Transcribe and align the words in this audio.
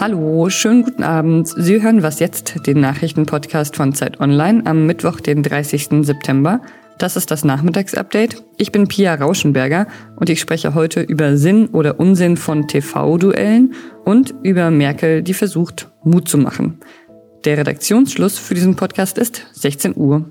Hallo, 0.00 0.48
schönen 0.48 0.84
guten 0.84 1.02
Abend. 1.02 1.48
Sie 1.48 1.82
hören 1.82 2.02
was 2.02 2.20
jetzt, 2.20 2.66
den 2.66 2.80
Nachrichtenpodcast 2.80 3.76
von 3.76 3.94
Zeit 3.94 4.20
Online 4.20 4.62
am 4.64 4.86
Mittwoch, 4.86 5.20
den 5.20 5.42
30. 5.42 6.04
September. 6.06 6.60
Das 6.98 7.16
ist 7.16 7.30
das 7.30 7.44
Nachmittagsupdate. 7.44 8.44
Ich 8.56 8.72
bin 8.72 8.88
Pia 8.88 9.14
Rauschenberger 9.14 9.86
und 10.16 10.30
ich 10.30 10.40
spreche 10.40 10.74
heute 10.74 11.00
über 11.00 11.36
Sinn 11.36 11.66
oder 11.68 12.00
Unsinn 12.00 12.36
von 12.36 12.68
TV-Duellen 12.68 13.74
und 14.04 14.34
über 14.42 14.70
Merkel, 14.70 15.22
die 15.22 15.34
versucht, 15.34 15.90
Mut 16.04 16.28
zu 16.28 16.38
machen. 16.38 16.80
Der 17.44 17.58
Redaktionsschluss 17.58 18.38
für 18.38 18.54
diesen 18.54 18.76
Podcast 18.76 19.18
ist 19.18 19.46
16 19.52 19.96
Uhr. 19.96 20.24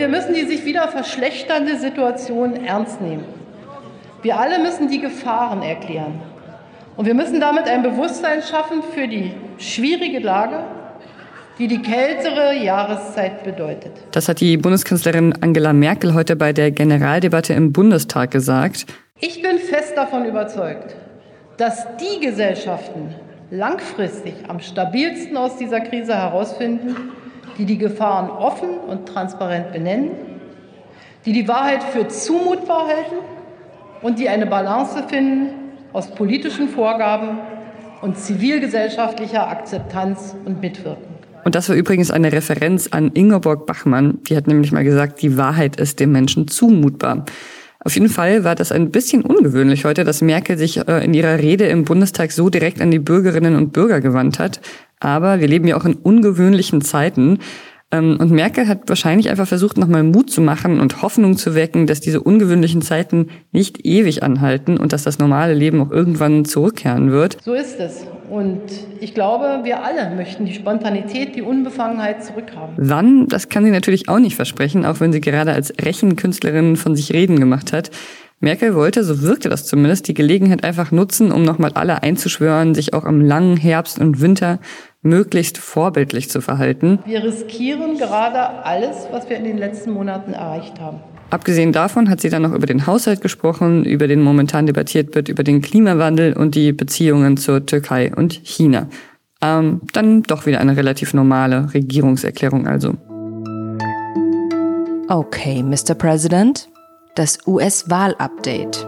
Wir 0.00 0.08
müssen 0.08 0.32
die 0.32 0.46
sich 0.46 0.64
wieder 0.64 0.88
verschlechternde 0.88 1.76
Situation 1.76 2.64
ernst 2.64 3.02
nehmen. 3.02 3.26
Wir 4.22 4.38
alle 4.38 4.58
müssen 4.58 4.88
die 4.88 4.98
Gefahren 4.98 5.60
erklären. 5.60 6.22
Und 6.96 7.04
wir 7.04 7.12
müssen 7.12 7.38
damit 7.38 7.68
ein 7.68 7.82
Bewusstsein 7.82 8.40
schaffen 8.40 8.82
für 8.94 9.06
die 9.06 9.32
schwierige 9.58 10.20
Lage, 10.20 10.64
die 11.58 11.68
die 11.68 11.82
kältere 11.82 12.54
Jahreszeit 12.54 13.44
bedeutet. 13.44 13.92
Das 14.12 14.26
hat 14.26 14.40
die 14.40 14.56
Bundeskanzlerin 14.56 15.34
Angela 15.42 15.74
Merkel 15.74 16.14
heute 16.14 16.34
bei 16.34 16.54
der 16.54 16.70
Generaldebatte 16.70 17.52
im 17.52 17.70
Bundestag 17.70 18.30
gesagt. 18.30 18.86
Ich 19.20 19.42
bin 19.42 19.58
fest 19.58 19.98
davon 19.98 20.24
überzeugt, 20.24 20.96
dass 21.58 21.86
die 21.98 22.24
Gesellschaften 22.24 23.14
langfristig 23.50 24.32
am 24.48 24.60
stabilsten 24.60 25.36
aus 25.36 25.58
dieser 25.58 25.80
Krise 25.80 26.14
herausfinden, 26.14 26.96
die 27.58 27.64
die 27.64 27.78
Gefahren 27.78 28.30
offen 28.30 28.70
und 28.88 29.06
transparent 29.06 29.72
benennen, 29.72 30.10
die 31.26 31.32
die 31.32 31.48
Wahrheit 31.48 31.82
für 31.82 32.08
zumutbar 32.08 32.86
halten 32.86 33.16
und 34.02 34.18
die 34.18 34.28
eine 34.28 34.46
Balance 34.46 35.02
finden 35.08 35.50
aus 35.92 36.10
politischen 36.14 36.68
Vorgaben 36.68 37.38
und 38.00 38.18
zivilgesellschaftlicher 38.18 39.48
Akzeptanz 39.48 40.36
und 40.44 40.60
Mitwirkung. 40.60 41.10
Und 41.44 41.54
das 41.54 41.68
war 41.68 41.76
übrigens 41.76 42.10
eine 42.10 42.32
Referenz 42.32 42.88
an 42.88 43.12
Ingeborg 43.12 43.66
Bachmann. 43.66 44.18
Die 44.28 44.36
hat 44.36 44.46
nämlich 44.46 44.72
mal 44.72 44.84
gesagt, 44.84 45.22
die 45.22 45.36
Wahrheit 45.36 45.76
ist 45.76 46.00
dem 46.00 46.12
Menschen 46.12 46.48
zumutbar. 46.48 47.24
Auf 47.82 47.94
jeden 47.94 48.10
Fall 48.10 48.44
war 48.44 48.54
das 48.54 48.72
ein 48.72 48.90
bisschen 48.90 49.22
ungewöhnlich 49.22 49.86
heute, 49.86 50.04
dass 50.04 50.20
Merkel 50.20 50.58
sich 50.58 50.86
äh, 50.86 51.02
in 51.02 51.14
ihrer 51.14 51.38
Rede 51.38 51.66
im 51.66 51.84
Bundestag 51.84 52.30
so 52.30 52.50
direkt 52.50 52.82
an 52.82 52.90
die 52.90 52.98
Bürgerinnen 52.98 53.56
und 53.56 53.72
Bürger 53.72 54.02
gewandt 54.02 54.38
hat. 54.38 54.60
Aber 55.00 55.40
wir 55.40 55.48
leben 55.48 55.66
ja 55.66 55.76
auch 55.76 55.84
in 55.84 55.94
ungewöhnlichen 55.94 56.82
Zeiten. 56.82 57.38
Ähm, 57.90 58.18
und 58.20 58.30
Merkel 58.30 58.68
hat 58.68 58.88
wahrscheinlich 58.88 59.30
einfach 59.30 59.48
versucht, 59.48 59.76
nochmal 59.76 60.04
Mut 60.04 60.30
zu 60.30 60.40
machen 60.40 60.78
und 60.78 61.02
Hoffnung 61.02 61.36
zu 61.36 61.54
wecken, 61.54 61.86
dass 61.86 62.00
diese 62.00 62.20
ungewöhnlichen 62.20 62.82
Zeiten 62.82 63.28
nicht 63.50 63.84
ewig 63.84 64.22
anhalten 64.22 64.76
und 64.76 64.92
dass 64.92 65.02
das 65.02 65.18
normale 65.18 65.54
Leben 65.54 65.80
auch 65.80 65.90
irgendwann 65.90 66.44
zurückkehren 66.44 67.10
wird. 67.10 67.38
So 67.42 67.54
ist 67.54 67.80
es. 67.80 68.06
Und 68.30 68.60
ich 69.00 69.12
glaube, 69.12 69.60
wir 69.64 69.82
alle 69.82 70.14
möchten 70.14 70.44
die 70.44 70.54
Spontanität, 70.54 71.34
die 71.34 71.42
Unbefangenheit 71.42 72.22
zurückhaben. 72.24 72.74
Wann, 72.76 73.26
das 73.26 73.48
kann 73.48 73.64
sie 73.64 73.72
natürlich 73.72 74.08
auch 74.08 74.20
nicht 74.20 74.36
versprechen, 74.36 74.86
auch 74.86 75.00
wenn 75.00 75.12
sie 75.12 75.20
gerade 75.20 75.52
als 75.52 75.74
Rechenkünstlerin 75.80 76.76
von 76.76 76.94
sich 76.94 77.12
reden 77.12 77.40
gemacht 77.40 77.72
hat. 77.72 77.90
Merkel 78.42 78.74
wollte, 78.74 79.04
so 79.04 79.20
wirkte 79.20 79.50
das 79.50 79.66
zumindest, 79.66 80.08
die 80.08 80.14
Gelegenheit 80.14 80.64
einfach 80.64 80.92
nutzen, 80.92 81.30
um 81.30 81.42
nochmal 81.42 81.72
alle 81.74 82.02
einzuschwören, 82.02 82.74
sich 82.74 82.94
auch 82.94 83.04
am 83.04 83.20
langen 83.20 83.58
Herbst 83.58 83.98
und 83.98 84.22
Winter 84.22 84.60
möglichst 85.02 85.58
vorbildlich 85.58 86.30
zu 86.30 86.40
verhalten. 86.40 87.00
Wir 87.04 87.22
riskieren 87.22 87.98
gerade 87.98 88.64
alles, 88.64 88.96
was 89.10 89.28
wir 89.28 89.36
in 89.36 89.44
den 89.44 89.58
letzten 89.58 89.90
Monaten 89.90 90.32
erreicht 90.32 90.80
haben. 90.80 91.00
Abgesehen 91.28 91.72
davon 91.72 92.08
hat 92.08 92.22
sie 92.22 92.30
dann 92.30 92.40
noch 92.40 92.54
über 92.54 92.66
den 92.66 92.86
Haushalt 92.86 93.20
gesprochen, 93.20 93.84
über 93.84 94.08
den 94.08 94.22
momentan 94.22 94.64
debattiert 94.66 95.14
wird, 95.14 95.28
über 95.28 95.44
den 95.44 95.60
Klimawandel 95.60 96.32
und 96.32 96.54
die 96.54 96.72
Beziehungen 96.72 97.36
zur 97.36 97.66
Türkei 97.66 98.10
und 98.14 98.32
China. 98.42 98.88
Ähm, 99.42 99.82
dann 99.92 100.22
doch 100.22 100.46
wieder 100.46 100.60
eine 100.60 100.78
relativ 100.78 101.12
normale 101.12 101.74
Regierungserklärung 101.74 102.66
also. 102.66 102.94
Okay, 105.08 105.62
Mr. 105.62 105.94
President, 105.94 106.70
das 107.14 107.38
US-Wahl-Update. 107.46 108.86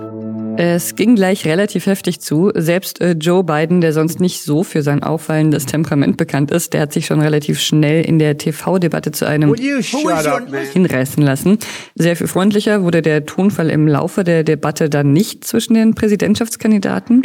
Es 0.58 0.96
ging 0.96 1.14
gleich 1.16 1.46
relativ 1.46 1.86
heftig 1.86 2.20
zu. 2.20 2.52
Selbst 2.54 3.00
äh, 3.00 3.12
Joe 3.12 3.42
Biden, 3.42 3.80
der 3.80 3.92
sonst 3.92 4.20
nicht 4.20 4.42
so 4.42 4.62
für 4.64 4.82
sein 4.82 5.02
auffallendes 5.02 5.64
Temperament 5.64 6.18
bekannt 6.18 6.50
ist, 6.50 6.74
der 6.74 6.82
hat 6.82 6.92
sich 6.92 7.06
schon 7.06 7.22
relativ 7.22 7.58
schnell 7.58 8.04
in 8.04 8.18
der 8.18 8.36
TV-Debatte 8.36 9.12
zu 9.12 9.26
einem 9.26 9.54
hinreißen 9.54 11.22
lassen. 11.22 11.58
Sehr 11.94 12.16
viel 12.16 12.26
freundlicher 12.26 12.82
wurde 12.82 13.00
der 13.00 13.24
Tonfall 13.24 13.70
im 13.70 13.88
Laufe 13.88 14.24
der 14.24 14.44
Debatte 14.44 14.90
dann 14.90 15.12
nicht 15.12 15.44
zwischen 15.44 15.74
den 15.74 15.94
Präsidentschaftskandidaten. 15.94 17.22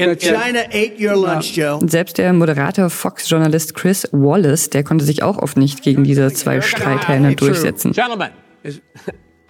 Selbst 1.86 2.18
der 2.18 2.34
Moderator 2.34 2.90
Fox-Journalist 2.90 3.76
Chris 3.76 4.08
Wallace, 4.14 4.70
der 4.70 4.84
konnte 4.84 5.04
sich 5.04 5.22
auch 5.22 5.38
oft 5.38 5.58
nicht 5.58 5.82
gegen 5.84 6.06
diese 6.06 6.32
zwei 6.32 6.62
Streithähne 6.62 7.36
durchsetzen. 7.36 7.94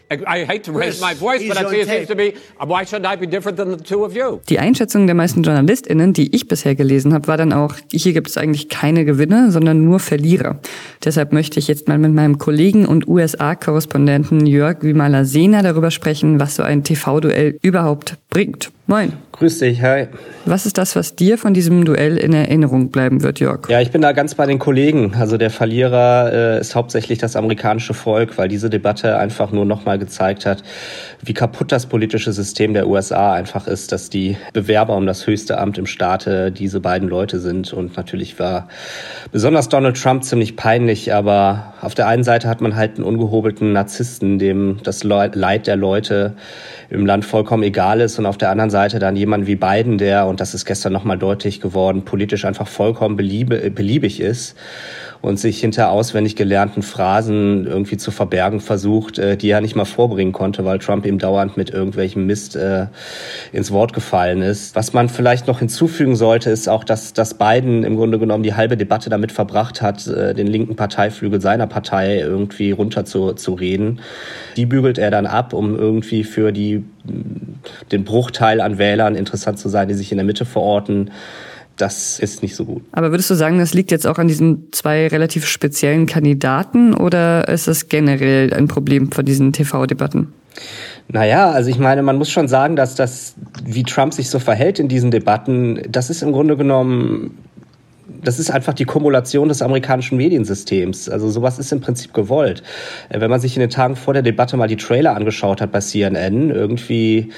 Gentlemen, 0.09 0.28
I 0.28 0.45
hate 0.45 0.63
to 0.63 0.72
raise 0.72 1.01
my 1.01 1.13
voice, 1.13 1.45
but 1.47 1.57
I 1.57 1.69
see 1.69 1.81
it 1.81 1.88
seems 1.88 2.07
to 2.07 2.16
be, 2.16 2.34
why 2.59 2.85
should 2.85 3.06
I 3.06 3.18
be 3.18 3.28
different 3.28 3.57
than 3.57 3.78
the 3.78 3.84
two 3.84 4.06
of 4.06 4.16
you? 4.16 4.40
Die 4.47 4.57
Einschätzung 4.57 5.06
der 5.06 5.16
meisten 5.16 5.44
JournalistInnen, 5.44 6.13
die 6.13 6.34
ich 6.34 6.47
bisher 6.47 6.75
gelesen 6.75 7.13
habe, 7.13 7.28
war 7.28 7.35
dann 7.35 7.51
auch, 7.51 7.75
hier 7.91 8.13
gibt 8.13 8.29
es 8.29 8.38
eigentlich 8.38 8.69
keine 8.69 9.03
Gewinner, 9.03 9.51
sondern 9.51 9.84
nur 9.84 10.00
Verlierer. 10.00 10.59
Deshalb 11.03 11.34
möchte 11.34 11.59
ich 11.59 11.67
jetzt 11.67 11.88
mal 11.88 11.97
mit 11.97 12.13
meinem 12.13 12.38
Kollegen 12.38 12.85
und 12.85 13.07
USA-Korrespondenten 13.07 14.46
Jörg 14.46 14.81
Wimala-Sena 14.81 15.62
darüber 15.62 15.91
sprechen, 15.91 16.40
was 16.40 16.56
so 16.56 16.63
ein 16.63 16.84
TV-Duell 16.84 17.59
überhaupt 17.62 18.16
bringt. 18.29 18.72
Moin. 18.90 19.12
Grüß 19.34 19.59
dich, 19.59 19.81
hi. 19.81 20.08
Was 20.46 20.66
ist 20.66 20.78
das, 20.78 20.96
was 20.96 21.14
dir 21.14 21.38
von 21.38 21.53
diesem 21.53 21.84
Duell 21.84 22.16
in 22.16 22.31
Erinnerung 22.31 22.90
bleiben 22.90 23.22
wird, 23.22 23.42
Jörg? 23.42 23.68
Ja, 23.68 23.81
ich 23.81 23.92
bin 23.92 24.02
da 24.02 24.14
ganz 24.14 24.34
bei 24.34 24.46
den 24.46 24.59
Kollegen. 24.59 25.14
Also 25.14 25.36
der 25.36 25.50
Verlierer 25.50 26.31
äh, 26.31 26.59
ist 26.62 26.74
hauptsächlich 26.74 27.20
das 27.20 27.36
amerikanische 27.36 27.94
Volk, 27.94 28.38
weil 28.38 28.47
diese 28.47 28.70
Debatte 28.70 29.18
einfach 29.18 29.52
nur 29.52 29.66
nochmal 29.66 30.00
gezeigt 30.00 30.46
hat, 30.46 30.64
wie 31.22 31.34
kaputt 31.34 31.74
das 31.74 31.88
politische 31.88 32.31
System 32.31 32.74
der 32.74 32.88
USA 32.88 33.34
einfach 33.34 33.68
ist, 33.68 33.92
dass 33.92 34.09
die 34.09 34.38
Bewerber 34.53 34.96
um 34.96 35.06
das 35.06 35.28
höchste 35.28 35.58
Amt 35.58 35.78
im 35.78 35.86
Staate 35.86 36.53
diese 36.53 36.80
beiden 36.80 37.09
Leute 37.09 37.42
sind. 37.42 37.74
Und 37.74 37.97
natürlich 37.97 38.40
war 38.40 38.70
besonders 39.34 39.68
Donald 39.68 40.02
Trump 40.02 40.24
ziemlich 40.24 40.56
peinlich, 40.56 41.14
aber 41.14 41.74
auf 41.82 41.96
der 41.96 42.08
einen 42.08 42.24
Seite 42.24 42.48
hat 42.48 42.62
man 42.62 42.76
halt 42.76 42.96
einen 42.96 43.04
ungehobelten 43.04 43.74
Narzissten, 43.74 44.40
dem 44.40 44.80
das 44.84 45.04
Leid 45.04 45.68
der 45.68 45.76
Leute 45.76 46.34
im 46.90 47.06
Land 47.06 47.26
vollkommen 47.26 47.64
egal 47.64 48.02
ist. 48.02 48.18
Und 48.18 48.26
auf 48.26 48.38
der 48.38 48.50
anderen 48.50 48.70
Seite 48.70 49.00
dann 49.00 49.16
jemand 49.16 49.48
wie 49.48 49.56
Biden, 49.56 49.98
der, 49.98 50.28
und 50.28 50.40
das 50.40 50.54
ist 50.54 50.66
gestern 50.66 50.94
nochmal 50.94 51.18
deutlich 51.18 51.62
geworden, 51.62 52.04
politisch 52.04 52.46
einfach 52.46 52.68
vollkommen 52.68 53.16
beliebig 53.16 54.20
ist 54.20 54.56
und 55.22 55.39
sich 55.39 55.59
hinter 55.59 55.91
auswendig 55.91 56.35
gelernten 56.35 56.81
Phrasen 56.81 57.66
irgendwie 57.66 57.97
zu 57.97 58.11
verbergen 58.11 58.59
versucht, 58.59 59.19
äh, 59.19 59.38
die 59.38 59.50
er 59.50 59.61
nicht 59.61 59.75
mal 59.75 59.85
vorbringen 59.85 60.31
konnte, 60.31 60.66
weil 60.66 60.79
Trump 60.79 61.05
ihm 61.05 61.19
dauernd 61.19 61.57
mit 61.57 61.69
irgendwelchem 61.69 62.25
Mist 62.25 62.55
äh, 62.55 62.88
ins 63.51 63.72
Wort 63.72 63.94
gefallen 63.94 64.41
ist. 64.41 64.75
Was 64.75 64.94
man 64.94 65.09
vielleicht 65.09 65.47
noch 65.47 65.59
hinzufügen 65.59 66.16
sollte, 66.16 66.50
ist 66.50 66.69
auch, 66.69 66.83
dass, 66.83 67.13
dass 67.13 67.33
Biden 67.33 67.83
im 67.83 67.95
Grunde 67.95 68.19
genommen 68.19 68.44
die 68.44 68.53
halbe 68.53 68.78
Debatte 68.78 69.09
damit 69.09 69.31
verbracht 69.31 69.81
hat, 69.81 70.07
äh, 70.07 70.33
den 70.33 70.47
linken 70.47 70.75
Parteiflügel 70.75 71.41
seiner 71.41 71.67
Partei 71.67 72.19
irgendwie 72.19 72.72
runter 72.72 73.05
zu, 73.05 73.34
zu 73.34 73.53
reden. 73.53 73.99
Die 74.55 74.66
bügelt 74.66 74.97
er 74.97 75.11
dann 75.11 75.25
ab, 75.25 75.53
um 75.53 75.75
irgendwie 75.75 76.23
für 76.23 76.51
die, 76.51 76.84
den 77.91 78.03
Bruchteil 78.03 78.61
an 78.61 78.78
Wählern 78.78 79.16
interessant 79.16 79.59
zu 79.59 79.69
sein, 79.69 79.88
die 79.88 79.94
sich 79.94 80.11
in 80.11 80.17
der 80.17 80.25
Mitte 80.25 80.45
verorten 80.45 81.11
das 81.78 82.20
ist 82.20 82.42
nicht 82.42 82.56
so 82.56 82.66
gut. 82.66 82.84
Aber 82.92 83.12
würdest 83.12 83.30
du 83.30 83.36
sagen, 83.36 83.60
das 83.60 83.74
liegt 83.74 83.92
jetzt 83.92 84.06
auch 84.08 84.18
an 84.18 84.28
diesen 84.28 84.72
zwei 84.72 85.08
relativ 85.08 85.46
speziellen 85.46 86.06
Kandidaten 86.06 86.94
oder 86.94 87.48
ist 87.48 87.68
das 87.68 87.88
generell 87.90 88.54
ein 88.54 88.68
Problem 88.68 89.12
von 89.12 89.26
diesen 89.26 89.54
TV-Debatten? 89.54 90.34
Naja, 91.09 91.52
also 91.52 91.70
ich 91.70 91.79
meine, 91.79 92.02
man 92.02 92.18
muss 92.18 92.29
schon 92.29 92.47
sagen, 92.47 92.76
dass 92.76 92.96
das, 92.96 93.35
wie 93.64 93.84
Trump 93.84 94.14
sich 94.14 94.29
so 94.29 94.40
verhält 94.40 94.79
in 94.79 94.88
diesen 94.88 95.12
Debatten, 95.12 95.82
das 95.90 96.09
ist 96.09 96.22
im 96.22 96.32
Grunde 96.32 96.58
genommen 96.58 97.38
das 98.23 98.40
ist 98.40 98.50
einfach 98.52 98.73
die 98.73 98.85
Kumulation 98.85 99.47
des 99.47 99.62
amerikanischen 99.62 100.18
Mediensystems. 100.18 101.09
Also 101.09 101.30
sowas 101.30 101.59
ist 101.59 101.72
im 101.72 101.82
Prinzip 101.82 102.14
gewollt. 102.14 102.64
Äh, 103.09 103.20
wenn 103.20 103.30
man 103.30 103.40
sich 103.40 103.56
in 103.56 103.62
den 103.62 103.70
Tagen 103.70 103.96
vor 103.96 104.14
der 104.14 104.23
Debatte 104.23 104.58
mal 104.58 104.68
die 104.68 104.78
Trailer 104.78 105.16
angeschaut 105.16 105.62
hat 105.62 105.72
bei 105.72 105.80
CNN, 105.80 106.50
irgendwie 106.50 107.32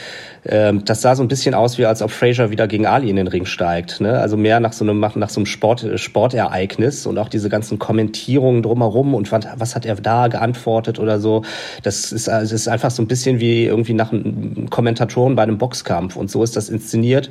Ähm, 0.45 0.85
das 0.85 1.01
sah 1.01 1.15
so 1.15 1.23
ein 1.23 1.27
bisschen 1.27 1.53
aus, 1.53 1.77
wie 1.77 1.85
als 1.85 2.01
ob 2.01 2.11
Fraser 2.11 2.51
wieder 2.51 2.67
gegen 2.67 2.85
Ali 2.85 3.09
in 3.09 3.15
den 3.15 3.27
Ring 3.27 3.45
steigt. 3.45 4.01
Ne? 4.01 4.19
Also 4.19 4.37
mehr 4.37 4.59
nach 4.59 4.73
so 4.73 4.85
einem, 4.85 4.99
nach 4.99 5.29
so 5.29 5.39
einem 5.39 5.45
Sport, 5.45 5.85
Sportereignis 5.95 7.05
und 7.05 7.17
auch 7.17 7.29
diese 7.29 7.49
ganzen 7.49 7.79
Kommentierungen 7.79 8.63
drumherum 8.63 9.13
und 9.13 9.31
was, 9.31 9.45
was 9.57 9.75
hat 9.75 9.85
er 9.85 9.95
da 9.95 10.27
geantwortet 10.27 10.99
oder 10.99 11.19
so. 11.19 11.43
Das 11.83 12.11
ist, 12.11 12.29
also 12.29 12.55
ist 12.55 12.67
einfach 12.67 12.91
so 12.91 13.01
ein 13.01 13.07
bisschen 13.07 13.39
wie 13.39 13.65
irgendwie 13.65 13.93
nach 13.93 14.11
einem 14.11 14.69
Kommentatoren 14.69 15.35
bei 15.35 15.43
einem 15.43 15.57
Boxkampf. 15.57 16.15
Und 16.15 16.31
so 16.31 16.43
ist 16.43 16.55
das 16.55 16.69
inszeniert. 16.69 17.29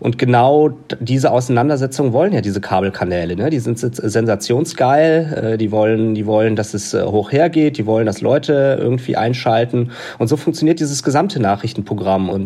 Und 0.00 0.16
genau 0.16 0.70
diese 0.98 1.30
Auseinandersetzungen 1.30 2.12
wollen 2.14 2.32
ja 2.32 2.40
diese 2.40 2.60
Kabelkanäle. 2.60 3.36
Ne? 3.36 3.50
Die 3.50 3.58
sind 3.58 3.78
sensationsgeil. 3.78 5.52
Äh, 5.52 5.58
die 5.58 5.70
wollen, 5.70 6.14
die 6.14 6.26
wollen, 6.26 6.56
dass 6.56 6.72
es 6.72 6.94
äh, 6.94 7.04
hoch 7.04 7.30
hergeht. 7.32 7.76
Die 7.76 7.86
wollen, 7.86 8.06
dass 8.06 8.22
Leute 8.22 8.78
irgendwie 8.80 9.16
einschalten. 9.16 9.90
Und 10.18 10.28
so 10.28 10.38
funktioniert 10.38 10.80
dieses 10.80 11.02
gesamte 11.02 11.38
Nachrichtenprogramm. 11.38 12.30
Und 12.30 12.39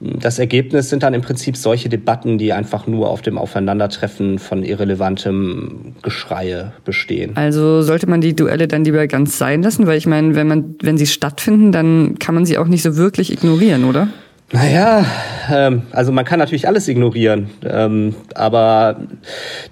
das 0.00 0.38
Ergebnis 0.38 0.90
sind 0.90 1.02
dann 1.02 1.14
im 1.14 1.22
Prinzip 1.22 1.56
solche 1.56 1.88
Debatten, 1.88 2.38
die 2.38 2.52
einfach 2.52 2.86
nur 2.86 3.08
auf 3.08 3.22
dem 3.22 3.38
Aufeinandertreffen 3.38 4.38
von 4.38 4.62
irrelevantem 4.62 5.94
Geschreie 6.02 6.72
bestehen. 6.84 7.36
Also 7.36 7.82
sollte 7.82 8.08
man 8.08 8.20
die 8.20 8.36
Duelle 8.36 8.68
dann 8.68 8.84
lieber 8.84 9.06
ganz 9.06 9.38
sein 9.38 9.62
lassen, 9.62 9.86
weil 9.86 9.98
ich 9.98 10.06
meine, 10.06 10.34
wenn 10.34 10.46
man, 10.46 10.74
wenn 10.82 10.98
sie 10.98 11.06
stattfinden, 11.06 11.72
dann 11.72 12.18
kann 12.18 12.34
man 12.34 12.44
sie 12.44 12.58
auch 12.58 12.66
nicht 12.66 12.82
so 12.82 12.96
wirklich 12.96 13.32
ignorieren, 13.32 13.84
oder? 13.84 14.08
Naja, 14.52 15.04
ähm, 15.50 15.82
also 15.90 16.12
man 16.12 16.24
kann 16.24 16.38
natürlich 16.38 16.68
alles 16.68 16.86
ignorieren, 16.86 17.50
ähm, 17.64 18.14
aber 18.36 19.00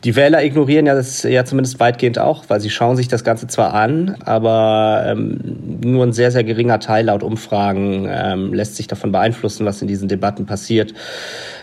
die 0.03 0.17
Wähler 0.17 0.43
ignorieren 0.43 0.87
ja 0.87 0.97
das 0.97 1.23
ja 1.23 1.45
zumindest 1.45 1.79
weitgehend 1.79 2.19
auch, 2.19 2.45
weil 2.49 2.59
sie 2.61 2.71
schauen 2.71 2.97
sich 2.97 3.07
das 3.07 3.23
Ganze 3.23 3.47
zwar 3.47 3.73
an, 3.73 4.17
aber 4.25 5.05
ähm, 5.07 5.39
nur 5.81 6.05
ein 6.05 6.13
sehr, 6.13 6.33
sehr 6.33 6.43
geringer 6.43 6.81
Teil 6.81 7.07
laut 7.07 7.23
Umfragen 7.23 8.09
ähm, 8.11 8.53
lässt 8.53 8.75
sich 8.75 8.89
davon 8.89 9.13
beeinflussen, 9.13 9.65
was 9.65 9.81
in 9.81 9.87
diesen 9.87 10.09
Debatten 10.09 10.45
passiert. 10.45 10.93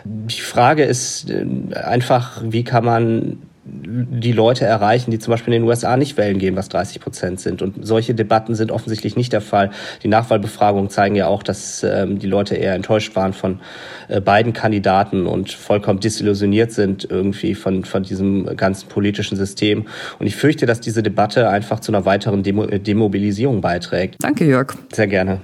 Die 0.05 0.41
Frage 0.41 0.83
ist 0.83 1.29
äh, 1.29 1.45
einfach, 1.75 2.41
wie 2.45 2.63
kann 2.63 2.85
man 2.85 3.39
die 3.63 4.31
Leute 4.31 4.65
erreichen, 4.65 5.11
die 5.11 5.19
zum 5.19 5.31
Beispiel 5.31 5.53
in 5.53 5.61
den 5.61 5.69
USA 5.69 5.95
nicht 5.95 6.17
wählen 6.17 6.39
gehen, 6.39 6.55
was 6.55 6.69
30 6.69 6.99
Prozent 6.99 7.39
sind. 7.39 7.61
Und 7.61 7.85
solche 7.85 8.15
Debatten 8.15 8.55
sind 8.55 8.71
offensichtlich 8.71 9.15
nicht 9.15 9.33
der 9.33 9.41
Fall. 9.41 9.69
Die 10.01 10.07
Nachwahlbefragungen 10.07 10.89
zeigen 10.89 11.15
ja 11.15 11.27
auch, 11.27 11.43
dass 11.43 11.83
ähm, 11.83 12.17
die 12.17 12.27
Leute 12.27 12.55
eher 12.55 12.73
enttäuscht 12.73 13.15
waren 13.15 13.33
von 13.33 13.59
äh, 14.07 14.19
beiden 14.19 14.53
Kandidaten 14.53 15.27
und 15.27 15.51
vollkommen 15.51 15.99
disillusioniert 15.99 16.71
sind 16.71 17.07
irgendwie 17.09 17.53
von, 17.53 17.85
von 17.85 18.01
diesem 18.01 18.55
ganzen 18.57 18.89
politischen 18.89 19.37
System. 19.37 19.85
Und 20.17 20.25
ich 20.25 20.35
fürchte, 20.35 20.65
dass 20.65 20.81
diese 20.81 21.03
Debatte 21.03 21.47
einfach 21.49 21.79
zu 21.79 21.91
einer 21.91 22.05
weiteren 22.05 22.41
Demo 22.41 22.65
Demobilisierung 22.65 23.61
beiträgt. 23.61 24.15
Danke, 24.19 24.45
Jörg. 24.45 24.73
Sehr 24.91 25.07
gerne. 25.07 25.39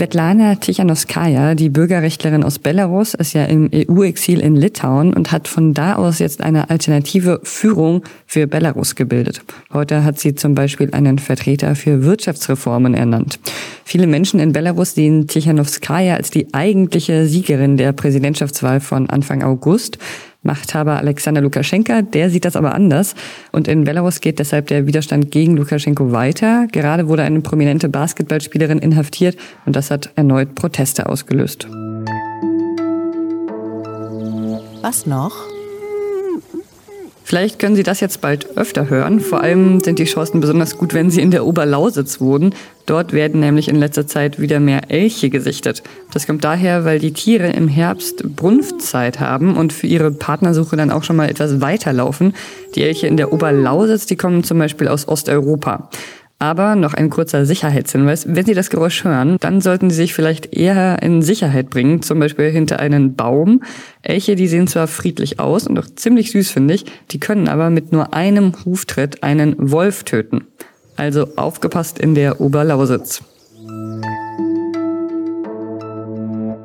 Svetlana 0.00 0.54
Tichanowskaja, 0.54 1.54
die 1.54 1.68
Bürgerrechtlerin 1.68 2.42
aus 2.42 2.58
Belarus, 2.58 3.12
ist 3.12 3.34
ja 3.34 3.44
im 3.44 3.68
EU-Exil 3.70 4.40
in 4.40 4.56
Litauen 4.56 5.12
und 5.12 5.30
hat 5.30 5.46
von 5.46 5.74
da 5.74 5.96
aus 5.96 6.20
jetzt 6.20 6.40
eine 6.40 6.70
alternative 6.70 7.38
Führung 7.42 8.02
für 8.24 8.46
Belarus 8.46 8.94
gebildet. 8.94 9.42
Heute 9.70 10.02
hat 10.02 10.18
sie 10.18 10.34
zum 10.34 10.54
Beispiel 10.54 10.88
einen 10.92 11.18
Vertreter 11.18 11.76
für 11.76 12.02
Wirtschaftsreformen 12.02 12.94
ernannt. 12.94 13.40
Viele 13.84 14.06
Menschen 14.06 14.40
in 14.40 14.52
Belarus 14.52 14.94
sehen 14.94 15.26
Tichanowskaja 15.26 16.14
als 16.14 16.30
die 16.30 16.54
eigentliche 16.54 17.26
Siegerin 17.26 17.76
der 17.76 17.92
Präsidentschaftswahl 17.92 18.80
von 18.80 19.10
Anfang 19.10 19.42
August. 19.42 19.98
Machthaber 20.42 20.96
Alexander 20.96 21.40
Lukaschenka, 21.40 22.02
der 22.02 22.30
sieht 22.30 22.44
das 22.44 22.56
aber 22.56 22.74
anders. 22.74 23.14
Und 23.52 23.68
in 23.68 23.84
Belarus 23.84 24.20
geht 24.20 24.38
deshalb 24.38 24.68
der 24.68 24.86
Widerstand 24.86 25.30
gegen 25.30 25.56
Lukaschenko 25.56 26.12
weiter. 26.12 26.66
Gerade 26.72 27.08
wurde 27.08 27.22
eine 27.22 27.40
prominente 27.40 27.88
Basketballspielerin 27.88 28.78
inhaftiert 28.78 29.36
und 29.66 29.76
das 29.76 29.90
hat 29.90 30.10
erneut 30.16 30.54
Proteste 30.54 31.08
ausgelöst. 31.08 31.68
Was 34.82 35.04
noch? 35.06 35.59
Vielleicht 37.30 37.60
können 37.60 37.76
Sie 37.76 37.84
das 37.84 38.00
jetzt 38.00 38.22
bald 38.22 38.58
öfter 38.58 38.90
hören. 38.90 39.20
Vor 39.20 39.40
allem 39.40 39.78
sind 39.84 40.00
die 40.00 40.04
Chancen 40.04 40.40
besonders 40.40 40.76
gut, 40.76 40.94
wenn 40.94 41.10
Sie 41.10 41.20
in 41.20 41.30
der 41.30 41.46
Oberlausitz 41.46 42.20
wohnen. 42.20 42.56
Dort 42.86 43.12
werden 43.12 43.38
nämlich 43.38 43.68
in 43.68 43.76
letzter 43.76 44.08
Zeit 44.08 44.40
wieder 44.40 44.58
mehr 44.58 44.90
Elche 44.90 45.30
gesichtet. 45.30 45.84
Das 46.12 46.26
kommt 46.26 46.42
daher, 46.42 46.84
weil 46.84 46.98
die 46.98 47.12
Tiere 47.12 47.46
im 47.46 47.68
Herbst 47.68 48.34
Brunftzeit 48.34 49.20
haben 49.20 49.56
und 49.56 49.72
für 49.72 49.86
ihre 49.86 50.10
Partnersuche 50.10 50.74
dann 50.76 50.90
auch 50.90 51.04
schon 51.04 51.14
mal 51.14 51.30
etwas 51.30 51.60
weiterlaufen. 51.60 52.34
Die 52.74 52.82
Elche 52.82 53.06
in 53.06 53.16
der 53.16 53.32
Oberlausitz, 53.32 54.06
die 54.06 54.16
kommen 54.16 54.42
zum 54.42 54.58
Beispiel 54.58 54.88
aus 54.88 55.06
Osteuropa. 55.06 55.88
Aber 56.40 56.74
noch 56.74 56.94
ein 56.94 57.10
kurzer 57.10 57.44
Sicherheitshinweis. 57.44 58.24
Wenn 58.26 58.46
Sie 58.46 58.54
das 58.54 58.70
Geräusch 58.70 59.04
hören, 59.04 59.36
dann 59.40 59.60
sollten 59.60 59.90
Sie 59.90 59.96
sich 59.96 60.14
vielleicht 60.14 60.56
eher 60.56 61.02
in 61.02 61.20
Sicherheit 61.20 61.68
bringen, 61.68 62.00
zum 62.00 62.18
Beispiel 62.18 62.50
hinter 62.50 62.80
einen 62.80 63.14
Baum. 63.14 63.62
Elche, 64.00 64.36
die 64.36 64.48
sehen 64.48 64.66
zwar 64.66 64.86
friedlich 64.86 65.38
aus 65.38 65.66
und 65.66 65.78
auch 65.78 65.86
ziemlich 65.86 66.30
süß, 66.30 66.50
finde 66.50 66.72
ich, 66.72 66.86
die 67.10 67.20
können 67.20 67.46
aber 67.46 67.68
mit 67.68 67.92
nur 67.92 68.14
einem 68.14 68.54
Huftritt 68.64 69.22
einen 69.22 69.54
Wolf 69.70 70.04
töten. 70.04 70.46
Also 70.96 71.28
aufgepasst 71.36 71.98
in 71.98 72.14
der 72.14 72.40
Oberlausitz. 72.40 73.22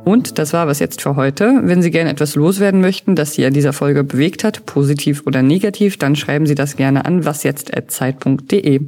Und 0.06 0.40
das 0.40 0.54
war 0.54 0.68
was 0.68 0.80
jetzt 0.80 1.02
für 1.02 1.18
heute. 1.18 1.62
Wenn 1.64 1.82
Sie 1.82 1.92
gerne 1.92 2.12
etwas 2.12 2.36
loswerden 2.36 2.80
möchten, 2.80 3.16
das 3.16 3.34
Sie 3.34 3.46
an 3.46 3.54
dieser 3.54 3.74
Folge 3.74 4.06
bewegt 4.06 4.46
hat, 4.46 4.66
positiv 4.66 5.24
oder 5.26 5.42
negativ, 5.42 5.98
dann 5.98 6.16
schreiben 6.16 6.46
Sie 6.46 6.56
das 6.56 6.78
gerne 6.78 7.04
an 7.04 7.26
wasjetzt.zeit.de. 7.26 8.80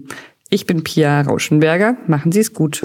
Ich 0.50 0.66
bin 0.66 0.82
Pia 0.82 1.22
Rauschenberger. 1.22 1.98
Machen 2.08 2.32
Sie 2.32 2.40
es 2.40 2.54
gut. 2.54 2.82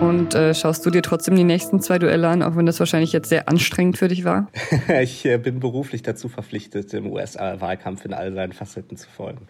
Und 0.00 0.36
äh, 0.36 0.54
schaust 0.54 0.86
du 0.86 0.90
dir 0.90 1.02
trotzdem 1.02 1.34
die 1.34 1.42
nächsten 1.42 1.80
zwei 1.80 1.98
Duelle 1.98 2.28
an, 2.28 2.44
auch 2.44 2.54
wenn 2.54 2.66
das 2.66 2.78
wahrscheinlich 2.78 3.12
jetzt 3.12 3.30
sehr 3.30 3.48
anstrengend 3.48 3.98
für 3.98 4.06
dich 4.06 4.24
war? 4.24 4.48
ich 5.02 5.26
äh, 5.26 5.38
bin 5.38 5.58
beruflich 5.58 6.02
dazu 6.02 6.28
verpflichtet, 6.28 6.94
im 6.94 7.10
USA-Wahlkampf 7.10 8.04
in 8.04 8.14
all 8.14 8.32
seinen 8.32 8.52
Facetten 8.52 8.96
zu 8.96 9.08
folgen. 9.08 9.48